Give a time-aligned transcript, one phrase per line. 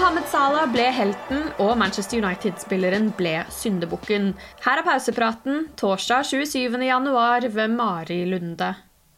[0.00, 4.30] Mohammed Salah ble helten, og Manchester United-spilleren ble syndebukken.
[4.64, 6.78] Her er pausepraten torsdag 27.
[6.86, 8.70] januar ved Mari Lunde.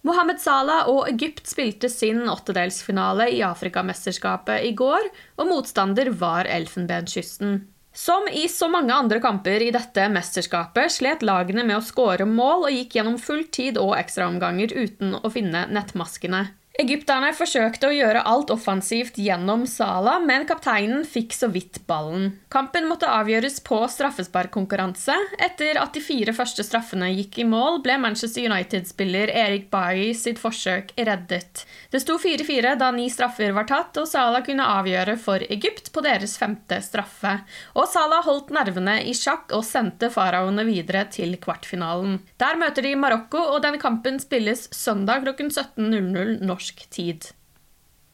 [0.03, 5.07] Mohammed Salah og Egypt spilte sin åttedelsfinale i Afrikamesterskapet i går,
[5.39, 7.61] og motstander var Elfenbenskysten.
[7.95, 12.67] Som i så mange andre kamper i dette mesterskapet slet lagene med å skåre mål
[12.67, 16.43] og gikk gjennom full tid og ekstraomganger uten å finne nettmaskene.
[16.81, 22.31] Egypterne forsøkte å gjøre alt offensivt gjennom Sala, men kapteinen fikk så vidt ballen.
[22.49, 25.13] Kampen måtte avgjøres på straffesparkkonkurranse.
[25.45, 30.41] Etter at de fire første straffene gikk i mål, ble Manchester United-spiller Erik Bailly sitt
[30.41, 31.67] forsøk reddet.
[31.93, 36.07] Det sto 4-4 da ni straffer var tatt, og Sala kunne avgjøre for Egypt på
[36.09, 37.35] deres femte straffe.
[37.77, 42.17] Og Sala holdt nervene i sjakk og sendte faraoene videre til kvartfinalen.
[42.41, 47.25] Der møter de Marokko, og denne kampen spilles søndag klokken 17.00 norsk norsk tid.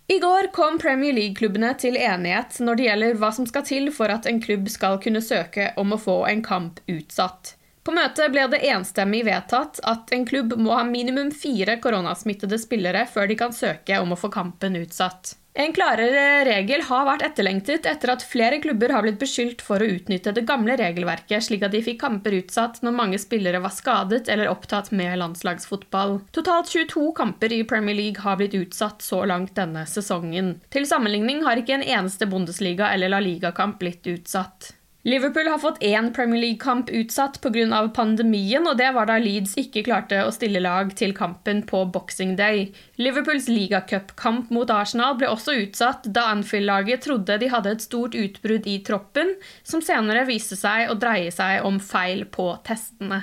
[0.07, 4.09] I går kom Premier League-klubbene til enighet når det gjelder hva som skal til for
[4.09, 7.58] at en klubb skal kunne søke om å få en kamp utsatt.
[7.89, 13.07] På møtet ble det enstemmig vedtatt at en klubb må ha minimum fire koronasmittede spillere
[13.09, 15.31] før de kan søke om å få kampen utsatt.
[15.57, 19.89] En klarere regel har vært etterlengtet etter at flere klubber har blitt beskyldt for å
[19.89, 24.29] utnytte det gamle regelverket, slik at de fikk kamper utsatt når mange spillere var skadet
[24.29, 26.19] eller opptatt med landslagsfotball.
[26.37, 30.59] Totalt 22 kamper i Premier League har blitt utsatt så langt denne sesongen.
[30.69, 34.75] Til sammenligning har ikke en eneste Bundesliga- eller La Liga-kamp blitt utsatt.
[35.03, 37.89] Liverpool har fått én Premier League-kamp utsatt pga.
[37.95, 42.35] pandemien, og det var da Leeds ikke klarte å stille lag til kampen på Boxing
[42.37, 42.73] Day.
[42.99, 48.67] Liverpools ligacupkamp mot Arsenal ble også utsatt da Anfield-laget trodde de hadde et stort utbrudd
[48.67, 53.23] i troppen, som senere viste seg å dreie seg om feil på testene.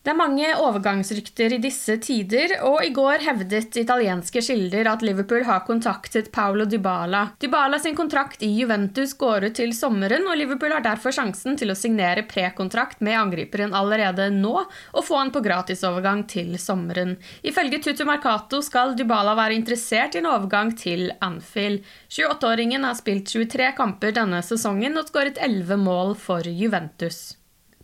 [0.00, 5.42] Det er mange overgangsrykter i disse tider, og i går hevdet italienske kilder at Liverpool
[5.44, 7.26] har kontaktet Paulo Dybala.
[7.36, 11.68] Dybala sin kontrakt i Juventus går ut til sommeren, og Liverpool har derfor sjansen til
[11.68, 17.18] å signere prekontrakt med angriperen allerede nå, og få han på gratisovergang til sommeren.
[17.44, 21.84] Ifølge Tutu Marcato skal Dybala være interessert i en overgang til Anfield.
[22.08, 27.34] 28-åringen har spilt 23 kamper denne sesongen og skåret 11 mål for Juventus.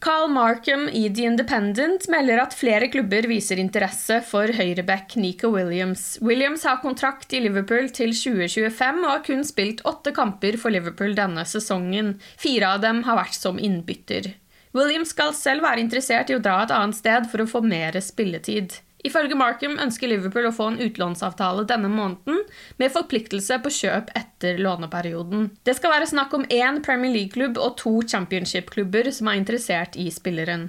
[0.07, 6.05] Carl Markham i The Independent melder at flere klubber viser interesse for høyreback Nico Williams.
[6.23, 11.17] Williams har kontrakt i Liverpool til 2025 og har kun spilt åtte kamper for Liverpool
[11.19, 12.13] denne sesongen.
[12.39, 14.31] Fire av dem har vært som innbytter.
[14.79, 17.99] Williams skal selv være interessert i å dra et annet sted for å få mer
[17.99, 18.79] spilletid.
[19.07, 22.41] Ifølge Markham ønsker Liverpool å få en utlånsavtale denne måneden,
[22.81, 25.51] med forpliktelse på kjøp etter låneperioden.
[25.67, 30.09] Det skal være snakk om én Premier League-klubb og to championship-klubber som er interessert i
[30.15, 30.69] spilleren.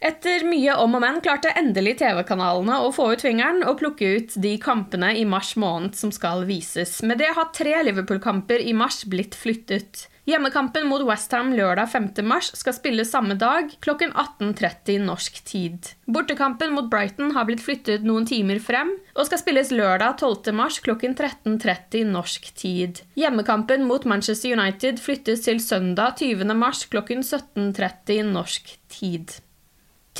[0.00, 4.36] Etter mye om og men klarte endelig TV-kanalene å få ut fingeren og plukke ut
[4.40, 7.02] de kampene i mars måned som skal vises.
[7.04, 10.06] Med det har tre Liverpool-kamper i mars blitt flyttet.
[10.30, 12.04] Hjemmekampen mot Westham lørdag 5.
[12.22, 15.88] mars skal spilles samme dag klokken 18.30 norsk tid.
[16.06, 20.54] Bortekampen mot Brighton har blitt flyttet noen timer frem og skal spilles lørdag 12.
[20.54, 23.02] mars klokken 13.30 norsk tid.
[23.18, 26.46] Hjemmekampen mot Manchester United flyttes til søndag 20.
[26.54, 29.40] mars klokken 17.30 norsk tid.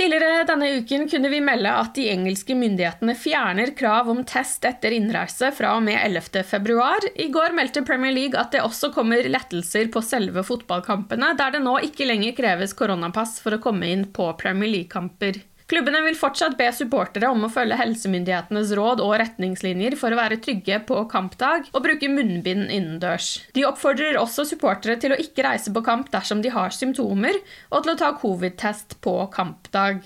[0.01, 4.95] Tidligere denne uken kunne vi melde at de engelske myndighetene fjerner krav om test etter
[4.97, 6.41] innreise fra og med 11.
[6.49, 7.05] februar.
[7.21, 11.61] I går meldte Premier League at det også kommer lettelser på selve fotballkampene, der det
[11.67, 15.43] nå ikke lenger kreves koronapass for å komme inn på Premier League-kamper.
[15.71, 20.41] Klubbene vil fortsatt be supportere om å følge helsemyndighetenes råd og retningslinjer for å være
[20.43, 23.37] trygge på kampdag, og bruke munnbind innendørs.
[23.55, 27.39] De oppfordrer også supportere til å ikke reise på kamp dersom de har symptomer,
[27.71, 30.03] og til å ta covid-test på kampdag.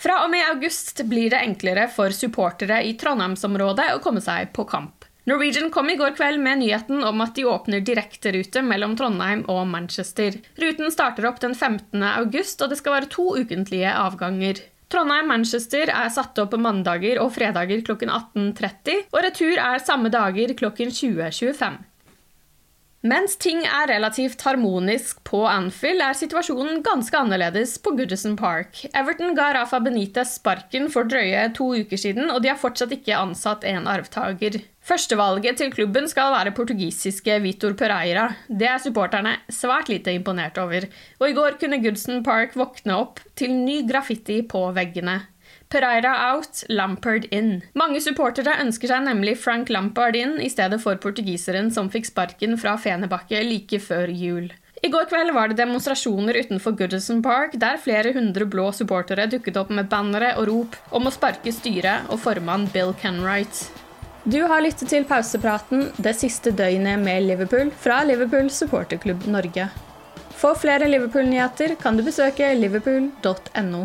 [0.00, 4.64] Fra og med august blir det enklere for supportere i Trondheimsområdet å komme seg på
[4.72, 4.95] kamp.
[5.26, 9.64] Norwegian kom i går kveld med nyheten om at de åpner direkterute mellom Trondheim og
[9.66, 10.36] Manchester.
[10.62, 11.98] Ruten starter opp den 15.
[12.12, 14.62] august, og det skal være to ukentlige avganger.
[14.86, 20.94] Trondheim-Manchester er satt opp mandager og fredager klokken 18.30, og retur er samme dager klokken
[20.94, 21.82] 20.25.
[23.06, 28.80] Mens ting er relativt harmonisk på Anfield, er situasjonen ganske annerledes på Goodison Park.
[28.98, 33.18] Everton ga Rafa Benitez sparken for drøye to uker siden, og de har fortsatt ikke
[33.18, 34.58] ansatt en arvtaker.
[34.86, 38.26] Førstevalget til klubben skal være portugisiske Vitor Pereira.
[38.48, 40.88] Det er supporterne svært lite imponert over,
[41.20, 45.20] og i går kunne Goodson Park våkne opp til ny graffiti på veggene.
[45.76, 47.58] Pereira out, Lampard in.
[47.76, 52.56] Mange supportere ønsker seg nemlig Frank Lampard inn i stedet for portugiseren som fikk sparken
[52.56, 54.48] fra Fenebakke like før jul.
[54.80, 59.58] I går kveld var det demonstrasjoner utenfor Goodison Park, der flere hundre blå supportere dukket
[59.60, 63.66] opp med bannere og rop om å sparke styret og formann Bill Kenwright.
[64.24, 69.68] Du har lyttet til pausepraten det siste døgnet med Liverpool fra Liverpool supporterklubb Norge.
[70.40, 73.84] For flere Liverpool-nyheter kan du besøke liverpool.no.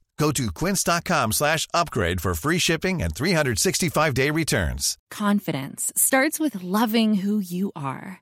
[0.21, 4.99] Go to quince.com slash upgrade for free shipping and 365-day returns.
[5.09, 8.21] Confidence starts with loving who you are.